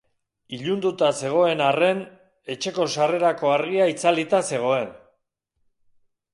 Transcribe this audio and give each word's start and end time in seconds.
Ilunduta 0.57 1.09
zegoen 1.25 1.61
arren, 1.65 2.01
etxeko 2.55 2.89
sarrerako 2.95 3.53
argia 3.59 3.89
itzalita 3.95 4.43
zegoen. 4.53 4.93